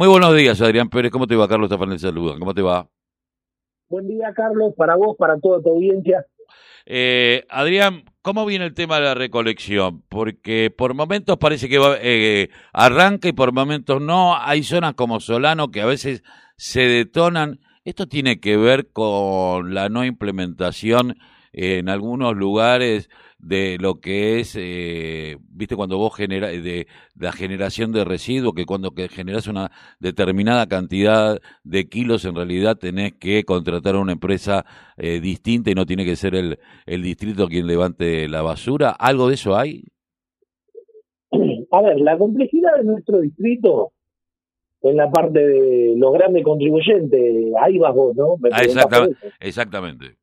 [0.00, 1.10] Muy buenos días, Adrián Pérez.
[1.10, 2.38] ¿Cómo te va, Carlos Tafanel Saluda?
[2.38, 2.88] ¿Cómo te va?
[3.88, 6.24] Buen día, Carlos, para vos, para toda tu audiencia.
[6.86, 10.04] Eh, Adrián, ¿cómo viene el tema de la recolección?
[10.08, 14.36] Porque por momentos parece que va, eh, arranca y por momentos no.
[14.36, 16.22] Hay zonas como Solano que a veces
[16.56, 17.58] se detonan.
[17.84, 21.16] Esto tiene que ver con la no implementación
[21.52, 27.92] en algunos lugares de lo que es, eh, viste, cuando vos generas, de, la generación
[27.92, 29.70] de residuos, que cuando que generas una
[30.00, 34.64] determinada cantidad de kilos, en realidad tenés que contratar a una empresa
[34.96, 38.90] eh, distinta y no tiene que ser el, el distrito quien levante la basura.
[38.90, 39.84] ¿Algo de eso hay?
[41.70, 43.92] A ver, la complejidad de nuestro distrito
[44.82, 48.36] en la parte de los grandes contribuyentes, ahí vas vos, ¿no?
[48.52, 50.16] Ah, exactamente, exactamente.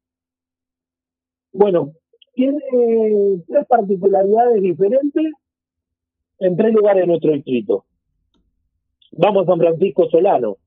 [1.51, 1.93] Bueno,
[2.35, 2.61] tiene
[3.47, 5.31] tres particularidades diferentes
[6.39, 7.85] en tres lugares de nuestro distrito.
[9.13, 10.57] Vamos a San Francisco Solano,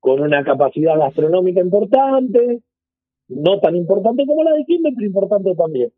[0.00, 2.62] con una capacidad gastronómica importante,
[3.28, 5.92] no tan importante como la de Quilmes, pero importante también.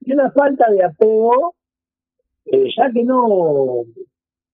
[0.00, 1.54] Y una falta de apego,
[2.46, 3.84] eh, ya que no,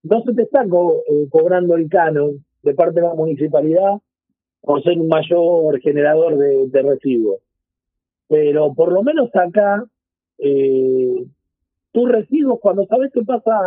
[0.02, 3.98] no se te está eh, cobrando el canon de parte de la municipalidad
[4.60, 7.38] por ser un mayor generador de residuos
[8.28, 9.84] pero por lo menos acá
[10.38, 11.24] eh,
[11.92, 12.08] tus
[12.60, 13.58] cuando sabes qué pasa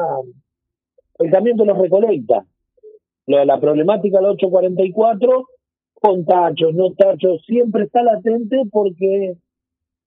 [1.20, 2.46] el camión te los recolecta.
[3.28, 5.46] La, la problemática del 844
[5.94, 9.36] con tachos no tachos siempre está latente porque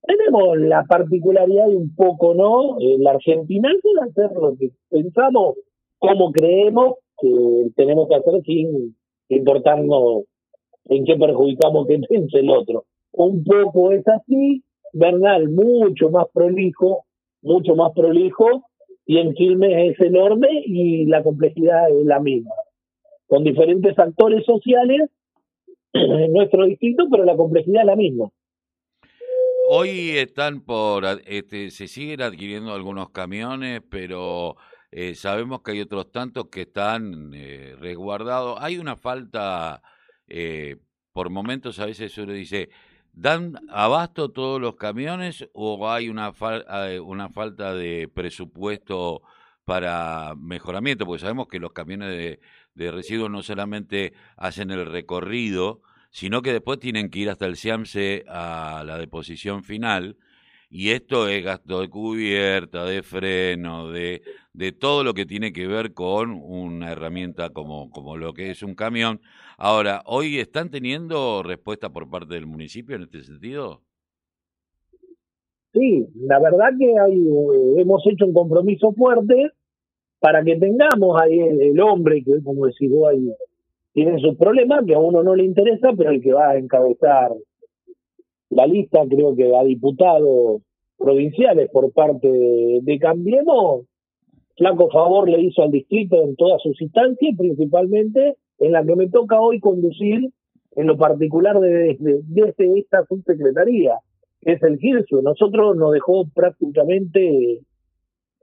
[0.03, 5.57] tenemos la particularidad de un poco no la Argentina de hacer lo que pensamos
[5.99, 8.97] como creemos que tenemos que hacer sin
[9.29, 10.25] importarnos
[10.87, 12.85] en qué perjudicamos que piense el otro
[13.17, 14.63] un poco es así,
[14.93, 17.05] Bernal mucho más prolijo,
[17.43, 18.65] mucho más prolijo,
[19.07, 22.55] y en Quilmes es enorme y la complejidad es la misma,
[23.27, 25.11] con diferentes actores sociales
[25.93, 28.31] en nuestro distrito, pero la complejidad es la misma.
[29.69, 34.57] Hoy están por, este, se siguen adquiriendo algunos camiones, pero
[34.91, 38.59] eh, sabemos que hay otros tantos que están eh, resguardados.
[38.61, 39.83] Hay una falta,
[40.29, 40.77] eh,
[41.13, 42.69] por momentos a veces uno dice,
[43.17, 46.33] ¿Dan abasto todos los camiones o hay una,
[46.83, 49.23] eh, una falta de presupuesto
[49.65, 51.07] para mejoramiento?
[51.07, 52.41] Porque sabemos que los camiones de,
[52.75, 55.81] de, residuos no solamente hacen el recorrido,
[56.11, 60.17] sino que después tienen que ir hasta el SIAMSE a la deposición final.
[60.77, 65.69] Y esto es gasto de cubierta, de freno, de, de todo lo que tiene que
[65.69, 69.21] ver con una herramienta como, como lo que es un camión.
[69.57, 73.83] Ahora, ¿hoy están teniendo respuesta por parte del municipio en este sentido?
[75.73, 79.53] Sí, la verdad que hay, eh, hemos hecho un compromiso fuerte
[80.19, 83.33] para que tengamos ahí el, hombre que, como decís vos, ahí
[83.93, 87.31] tiene sus problemas, que a uno no le interesa, pero el que va a encabezar
[88.51, 90.63] la lista, creo que a diputados
[90.97, 93.87] provinciales por parte de, Cambiemos,
[94.57, 99.09] flaco favor le hizo al distrito en todas sus instancias, principalmente en la que me
[99.09, 100.31] toca hoy conducir
[100.77, 103.99] en lo particular de, de, esta subsecretaría,
[104.41, 105.23] que es el GIRSU.
[105.23, 107.61] Nosotros nos dejó prácticamente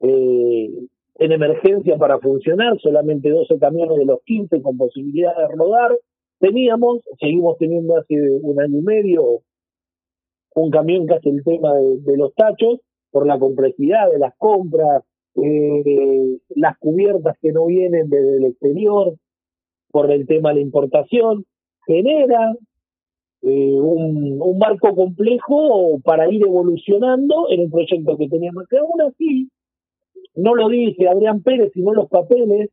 [0.02, 0.70] eh,
[1.16, 5.98] en emergencia para funcionar, solamente 12 camiones de los 15 con posibilidad de rodar.
[6.40, 9.42] Teníamos, seguimos teniendo hace un año y medio,
[10.56, 12.80] un camión que hace el tema de, los tachos,
[13.12, 15.04] por la complejidad de las compras,
[15.36, 19.16] eh, las cubiertas que no vienen desde el exterior,
[19.92, 21.46] por el tema de la importación,
[21.86, 22.54] genera
[23.42, 28.68] eh, un, marco complejo para ir evolucionando en el proyecto que teníamos.
[28.70, 29.50] Que aún así,
[30.36, 32.70] no lo dice Adrián Pérez, sino los papeles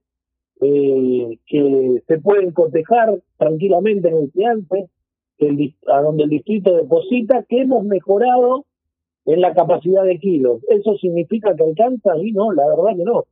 [0.61, 4.91] eh, que se pueden cotejar tranquilamente en el fiance,
[5.39, 8.65] el, a donde el distrito deposita, que hemos mejorado
[9.27, 10.63] en la capacidad de kilos.
[10.69, 12.17] ¿Eso significa que alcanza?
[12.19, 13.25] Y no, la verdad que no.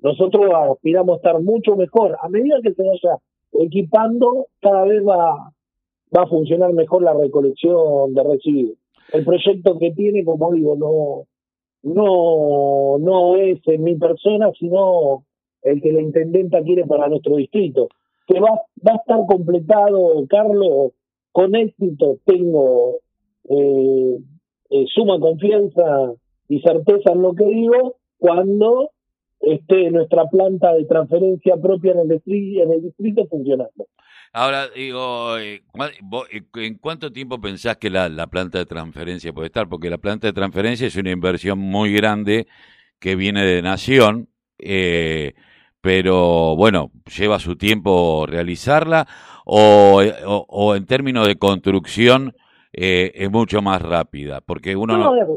[0.00, 2.16] Nosotros aspiramos a estar mucho mejor.
[2.20, 3.18] A medida que se vaya
[3.52, 5.52] equipando, cada vez va,
[6.14, 8.78] va a funcionar mejor la recolección de residuos.
[9.12, 11.26] El proyecto que tiene, como digo, no,
[11.82, 15.24] no, no es en mi persona, sino
[15.62, 17.88] el que la intendenta quiere para nuestro distrito.
[18.26, 18.50] Que va,
[18.86, 20.92] va a estar completado, Carlos,
[21.36, 22.18] con éxito.
[22.24, 23.00] Tengo
[23.44, 24.16] eh,
[24.70, 26.14] eh, suma confianza
[26.48, 28.92] y certeza en lo que digo cuando
[29.40, 33.86] esté nuestra planta de transferencia propia en el distrito, funcionando.
[34.32, 39.48] Ahora, digo, eh, eh, ¿en cuánto tiempo pensás que la, la, planta de transferencia puede
[39.48, 39.68] estar?
[39.68, 42.46] Porque la planta de transferencia es una inversión muy grande
[42.98, 45.34] que viene de Nación, eh,
[45.86, 49.06] pero bueno, lleva su tiempo realizarla
[49.44, 50.02] o,
[50.48, 52.34] o, en términos de construcción
[52.72, 55.14] eh, es mucho más rápida, porque uno no...
[55.14, 55.28] es,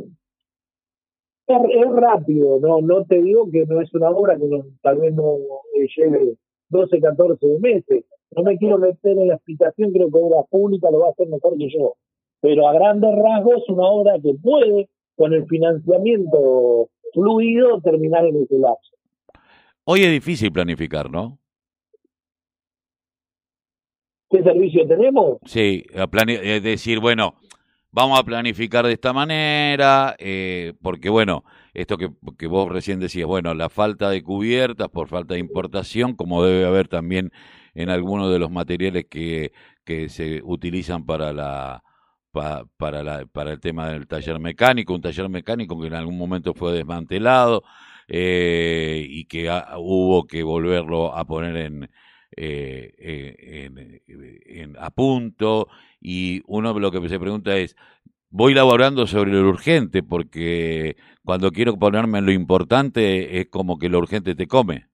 [1.93, 4.49] rápido, no no te digo que no es una obra que
[4.81, 5.35] tal vez no
[5.75, 6.33] eh, lleve
[6.69, 8.05] 12, 14 meses.
[8.35, 11.27] No me quiero meter en la explicación, creo que obra pública lo va a hacer
[11.27, 11.93] mejor que yo.
[12.41, 18.37] Pero a grandes rasgos es una obra que puede, con el financiamiento fluido, terminar en
[18.41, 18.98] ese lapso.
[19.91, 21.39] Hoy es difícil planificar, ¿no?
[24.29, 25.39] ¿Qué servicio tenemos?
[25.45, 27.33] Sí, es decir, bueno,
[27.89, 31.43] vamos a planificar de esta manera, eh, porque bueno,
[31.73, 36.15] esto que, que, vos recién decías, bueno, la falta de cubiertas por falta de importación,
[36.15, 37.31] como debe haber también
[37.73, 39.53] en algunos de los materiales que,
[39.85, 41.83] que se utilizan para la,
[42.31, 46.53] para, la, para el tema del taller mecánico, un taller mecánico que en algún momento
[46.53, 47.63] fue desmantelado
[48.09, 51.83] eh, y que hubo que volverlo a poner en,
[52.35, 54.01] eh, eh,
[54.45, 55.67] en, a punto.
[56.01, 57.75] Y uno lo que se pregunta es,
[58.29, 63.89] voy laborando sobre lo urgente porque cuando quiero ponerme en lo importante es como que
[63.89, 64.85] lo urgente te come.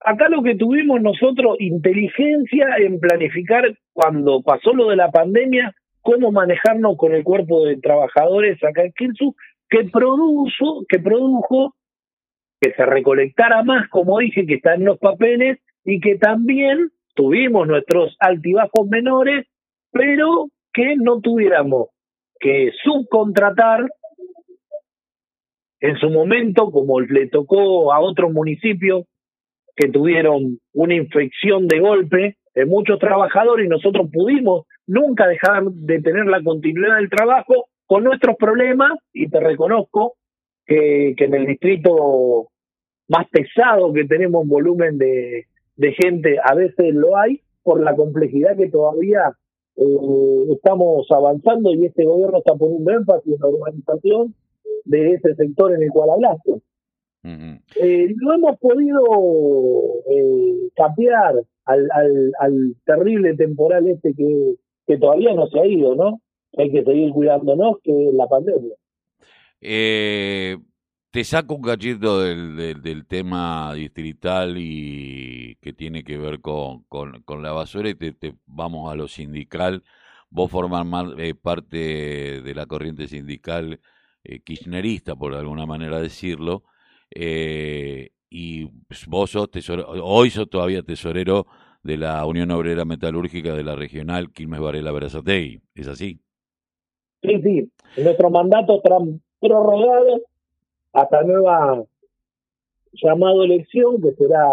[0.00, 6.30] Acá lo que tuvimos nosotros, inteligencia en planificar cuando pasó lo de la pandemia, cómo
[6.30, 9.34] manejarnos con el cuerpo de trabajadores acá en Kirsu,
[9.74, 11.74] que produjo, que produjo
[12.60, 17.66] que se recolectara más, como dije, que está en los papeles, y que también tuvimos
[17.66, 19.46] nuestros altibajos menores,
[19.90, 21.88] pero que no tuviéramos
[22.38, 23.84] que subcontratar
[25.80, 29.04] en su momento, como le tocó a otros municipios
[29.74, 36.00] que tuvieron una infección de golpe de muchos trabajadores y nosotros pudimos nunca dejar de
[36.00, 40.14] tener la continuidad del trabajo con nuestros problemas y te reconozco
[40.66, 42.48] que, que en el distrito
[43.08, 45.46] más pesado que tenemos volumen de,
[45.76, 49.32] de gente, a veces lo hay por la complejidad que todavía
[49.76, 54.34] eh, estamos avanzando y este gobierno está poniendo énfasis en la urbanización
[54.84, 56.52] de ese sector en el cual hablaste.
[57.76, 59.00] eh, no hemos podido
[60.10, 64.54] eh, cambiar al, al, al terrible temporal este que,
[64.86, 66.20] que todavía no se ha ido, ¿no?
[66.56, 68.74] Hay que seguir cuidándonos, que la pandemia.
[69.60, 70.56] Eh,
[71.10, 77.22] te saco un cachito del, del, tema distrital y que tiene que ver con, con,
[77.22, 79.84] con la basura y te, vamos a lo sindical.
[80.28, 80.86] Vos formás
[81.18, 83.80] eh, parte de la corriente sindical
[84.24, 86.64] eh, kirchnerista, por alguna manera decirlo,
[87.14, 88.68] eh, y
[89.06, 91.46] vos sos tesoro, hoy sos todavía tesorero
[91.82, 95.60] de la Unión Obrera Metalúrgica de la Regional Quilmes Varela Berazategui.
[95.74, 96.20] ¿Es así?
[97.24, 97.72] Sí, sí.
[98.02, 98.98] Nuestro mandato está
[99.40, 100.20] prorrogado
[100.92, 101.84] hasta nueva
[102.92, 104.46] llamado elección, que será,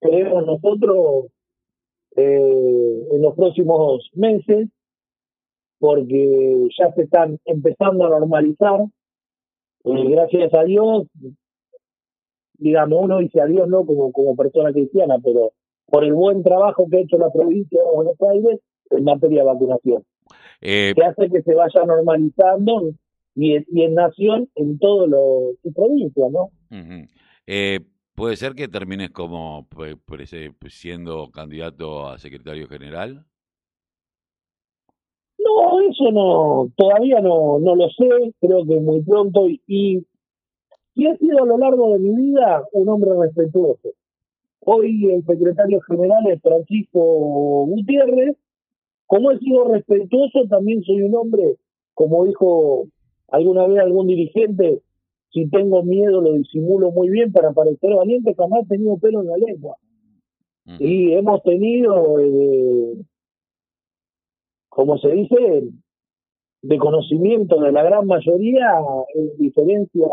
[0.00, 1.26] creemos nosotros,
[2.16, 4.68] eh, en los próximos meses,
[5.78, 8.80] porque ya se están empezando a normalizar.
[9.84, 11.06] Eh, gracias a Dios,
[12.54, 15.52] digamos, uno dice a Dios no como, como persona cristiana, pero
[15.86, 18.60] por el buen trabajo que ha hecho la provincia de Buenos Aires
[18.90, 20.04] en materia de vacunación.
[20.62, 22.92] Eh, que hace que se vaya normalizando
[23.34, 26.50] y, y en nación en todo lo su provincia, ¿no?
[27.46, 27.80] eh,
[28.14, 29.96] ¿Puede ser que termines como pues,
[30.68, 33.24] siendo candidato a secretario general?
[35.38, 40.06] No, eso no, todavía no, no lo sé, creo que muy pronto y, y,
[40.94, 43.88] y he sido a lo largo de mi vida un hombre respetuoso.
[44.60, 48.36] Hoy el secretario general es Francisco Gutiérrez.
[49.06, 51.56] Como he sido respetuoso, también soy un hombre,
[51.94, 52.86] como dijo
[53.28, 54.82] alguna vez algún dirigente,
[55.32, 59.28] si tengo miedo lo disimulo muy bien para parecer valiente, jamás he tenido pelo en
[59.28, 59.76] la lengua.
[60.78, 63.02] Y hemos tenido, eh,
[64.68, 65.70] como se dice,
[66.62, 68.78] de conocimiento de la gran mayoría,
[69.14, 70.06] en diferencia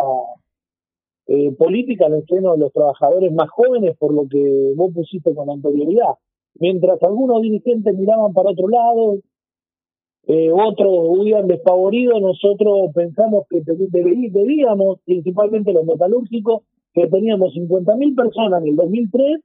[1.27, 5.35] eh, política en el seno de los trabajadores más jóvenes, por lo que vos pusiste
[5.35, 6.15] con anterioridad.
[6.59, 9.19] Mientras algunos dirigentes miraban para otro lado,
[10.27, 16.63] eh, otros huían despavoridos, nosotros pensamos que debíamos, principalmente los metalúrgicos,
[16.93, 19.39] que teníamos 50.000 personas en el 2003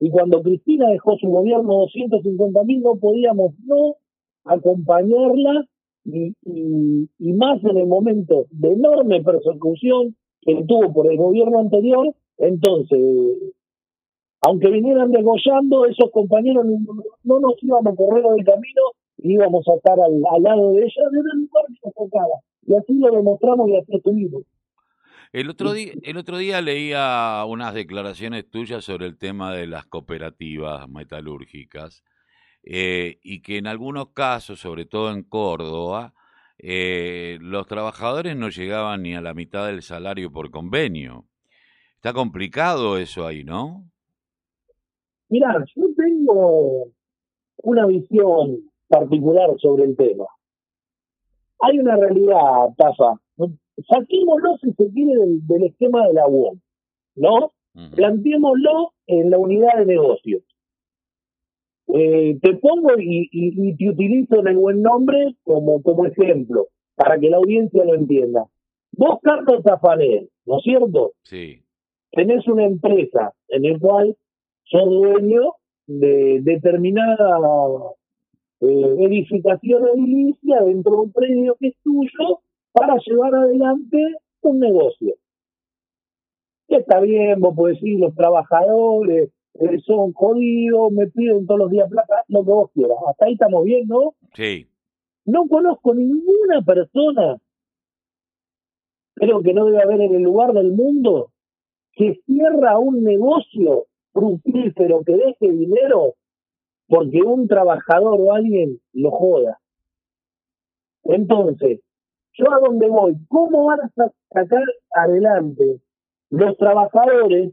[0.00, 3.96] y cuando Cristina dejó su gobierno 250.000 no podíamos no
[4.44, 5.66] acompañarla
[6.04, 12.14] y, y más en el momento de enorme persecución que tuvo por el gobierno anterior,
[12.38, 13.53] entonces,
[14.46, 16.66] aunque vinieran degollando, esos compañeros
[17.22, 18.82] no nos íbamos correr del camino,
[19.18, 22.40] íbamos a estar al, lado de ella, de el lugar que nos tocaba.
[22.66, 24.42] Y así lo demostramos y así estuvimos.
[25.32, 29.86] El otro, día, el otro día leía unas declaraciones tuyas sobre el tema de las
[29.86, 32.04] cooperativas metalúrgicas
[32.62, 36.14] eh, y que en algunos casos, sobre todo en Córdoba,
[36.58, 41.26] eh, los trabajadores no llegaban ni a la mitad del salario por convenio.
[41.96, 43.90] Está complicado eso ahí, ¿no?
[45.34, 46.92] Mirá, yo tengo
[47.64, 50.26] una visión particular sobre el tema.
[51.58, 53.20] Hay una realidad, Tafa.
[53.88, 55.12] Saquémoslo, si se quiere,
[55.42, 56.60] del, esquema de la UOM,
[57.16, 57.52] ¿no?
[57.96, 60.42] Planteémoslo en la unidad de negocios.
[61.88, 67.28] Eh, te pongo y, te utilizo en el buen nombre como, como ejemplo, para que
[67.28, 68.46] la audiencia lo entienda.
[68.92, 71.14] Vos, Carlos Tafanel, ¿no es cierto?
[71.24, 71.60] Sí.
[72.12, 74.16] Tenés una empresa en la cual
[74.64, 75.54] sos dueño
[75.86, 77.38] de determinada
[78.60, 82.40] eh, edificación edilicia dentro de un predio que es tuyo
[82.72, 83.98] para llevar adelante
[84.42, 85.14] un negocio.
[86.68, 91.70] Que está bien, vos podés decir, los trabajadores eh, son jodidos, me piden todos los
[91.70, 92.96] días plata, lo que vos quieras.
[93.08, 94.14] Hasta ahí estamos bien, ¿no?
[94.34, 94.66] Sí.
[95.26, 97.38] No conozco ninguna persona,
[99.14, 101.30] creo que no debe haber en el lugar del mundo,
[101.92, 106.14] que cierra un negocio fructífero que deje dinero
[106.86, 109.60] porque un trabajador o alguien lo joda.
[111.02, 111.80] Entonces,
[112.32, 113.92] yo a dónde voy, ¿cómo van a
[114.32, 115.80] sacar adelante
[116.30, 117.52] los trabajadores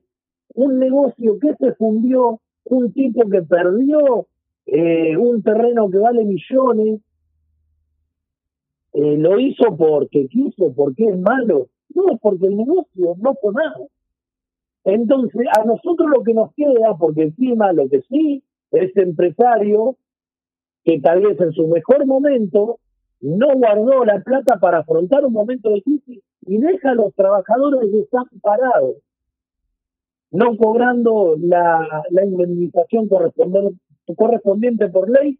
[0.53, 4.27] un negocio que se fundió, un tipo que perdió
[4.65, 7.01] eh, un terreno que vale millones,
[8.93, 13.53] eh, lo hizo porque quiso, porque es malo, no, es porque el negocio no fue
[13.53, 13.87] nada.
[14.83, 19.97] Entonces, a nosotros lo que nos queda, porque encima lo que sí, ese empresario
[20.83, 22.79] que tal vez en su mejor momento
[23.19, 27.91] no guardó la plata para afrontar un momento de crisis y deja a los trabajadores
[27.91, 28.95] desamparados,
[30.31, 33.07] no cobrando la, la indemnización
[34.15, 35.37] correspondiente por ley,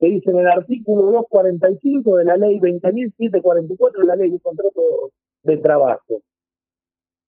[0.00, 4.80] que dice en el artículo 245 de la ley 20.744 de la ley de contrato
[5.42, 6.22] de trabajo.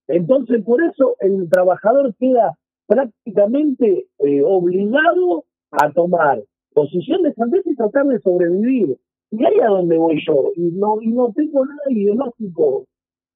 [0.08, 2.56] Entonces, por eso el trabajador queda
[2.86, 6.42] prácticamente eh, obligado a tomar
[6.74, 8.98] posición de sandez y tratar de sobrevivir.
[9.30, 10.52] Y ahí a donde voy yo.
[10.56, 12.86] Y no, y no tengo nada ideológico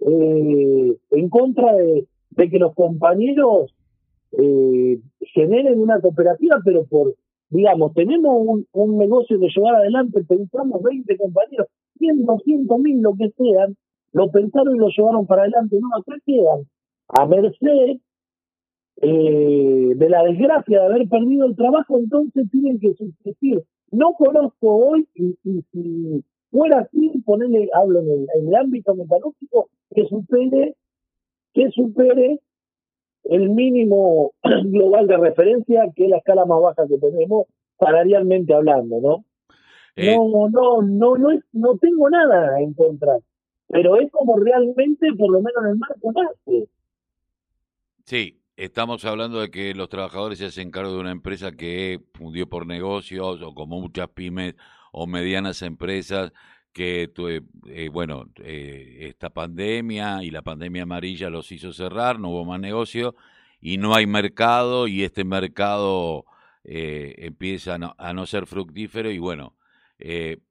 [0.01, 2.07] eh, en contra de,
[2.37, 3.75] que los compañeros
[4.33, 5.01] eh,
[5.33, 7.15] generen una cooperativa, pero por,
[7.49, 11.69] digamos, tenemos un, negocio de llevar adelante, pensamos 20 compañeros,
[11.99, 13.75] 100, 200 mil, lo que sean,
[14.17, 15.79] lo pensaron y lo llevaron para adelante.
[15.79, 16.67] No, acá quedan
[17.09, 17.99] a merced
[19.03, 23.63] eh, de la desgracia de haber perdido el trabajo, entonces tienen que subsistir.
[23.91, 25.37] No conozco hoy, y,
[25.71, 30.77] si fuera así, ponerle, hablo en el, ámbito metalúrgico, que supere,
[31.53, 32.41] que supere
[33.25, 34.33] el mínimo
[34.65, 39.25] global de referencia, que es la escala más baja que tenemos, salarialmente hablando, ¿no?
[39.97, 40.17] Eh.
[40.17, 43.19] No, no, no, no, es, no tengo nada en contra,
[43.69, 46.69] pero es como realmente, por lo menos en el marco nace.
[48.05, 52.49] Sí, Estamos hablando de que los trabajadores se hacen cargo de una empresa que fundió
[52.49, 54.55] por negocios o como muchas pymes
[54.93, 56.33] o medianas empresas
[56.73, 57.13] que,
[57.67, 62.59] eh, bueno, eh, esta pandemia y la pandemia amarilla los hizo cerrar, no hubo más
[62.59, 63.15] negocio
[63.61, 66.25] y no hay mercado y este mercado
[66.65, 69.55] eh, empieza a no, a no, ser fructífero y bueno,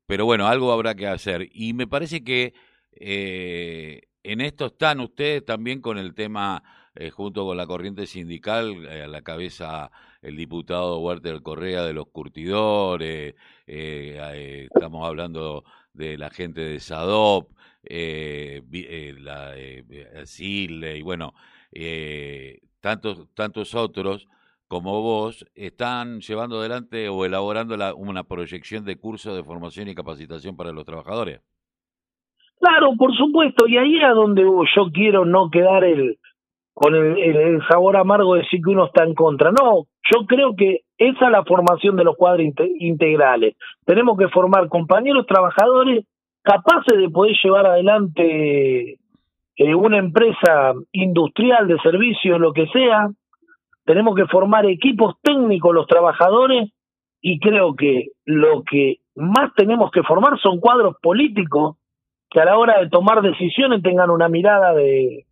[0.06, 1.50] pero bueno, algo habrá que hacer.
[1.52, 2.54] Y me parece que
[2.98, 6.64] en esto están ustedes también con el tema
[6.98, 11.92] eh, junto con la corriente sindical, eh, a la cabeza el diputado Walter Correa de
[11.92, 13.36] los curtidores,
[13.68, 17.52] eh, estamos hablando de la gente de SADOP,
[17.84, 19.54] la
[20.26, 21.34] CILE y bueno,
[22.80, 24.28] tantos, tantos otros
[24.68, 30.56] como vos están llevando adelante o elaborando una proyección de curso de formación y capacitación
[30.56, 31.42] para los trabajadores.
[32.60, 36.18] Claro, por supuesto, y ahí es donde yo quiero no quedar el,
[36.74, 39.52] con el, sabor amargo de decir que uno está en contra.
[39.52, 42.48] No, yo creo que esa es la formación de los cuadros
[42.80, 43.56] integrales.
[43.86, 46.06] Tenemos que formar compañeros trabajadores
[46.44, 49.00] capaces de poder llevar adelante
[49.56, 53.10] eh, una empresa industrial de servicios, lo que sea.
[53.86, 56.72] Tenemos que formar equipos técnicos los trabajadores
[57.22, 61.78] y creo que lo que más tenemos que formar son cuadros políticos
[62.36, 65.26] que a la hora de tomar decisiones tengan una mirada de,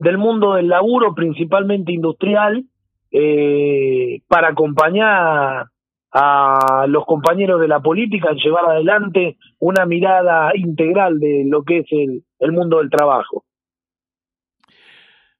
[0.00, 2.64] del mundo del laburo, principalmente industrial,
[3.12, 5.66] eh, para acompañar
[6.10, 11.78] a los compañeros de la política en llevar adelante una mirada integral de lo que
[11.78, 13.44] es el, el mundo del trabajo.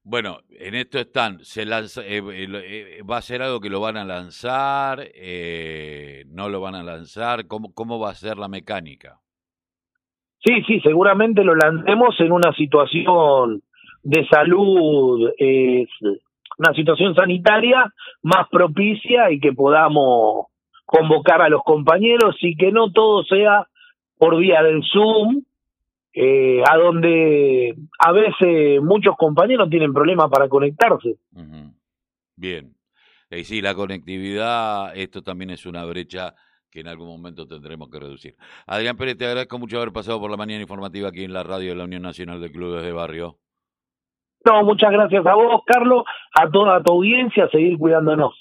[0.05, 3.97] Bueno, en esto están, se lanza, eh, eh, va a ser algo que lo van
[3.97, 9.21] a lanzar, eh, no lo van a lanzar, ¿Cómo, ¿cómo va a ser la mecánica?
[10.45, 13.63] Sí, sí, seguramente lo lancemos en una situación
[14.03, 15.87] de salud, eh,
[16.59, 20.47] una situación sanitaria más propicia y que podamos
[20.85, 23.69] convocar a los compañeros y que no todo sea
[24.19, 25.43] por vía del Zoom,
[26.13, 31.17] eh, a donde a veces muchos compañeros tienen problemas para conectarse.
[32.37, 32.75] Bien.
[33.31, 36.35] Y sí, la conectividad, esto también es una brecha
[36.73, 38.35] que en algún momento tendremos que reducir.
[38.67, 41.71] Adrián Pérez, te agradezco mucho haber pasado por la mañana informativa aquí en la radio
[41.71, 43.37] de la Unión Nacional de Clubes de Barrio.
[44.45, 48.35] No, muchas gracias a vos, Carlos, a toda tu audiencia, a seguir cuidándonos.